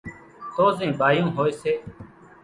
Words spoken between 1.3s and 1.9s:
ھوئي سي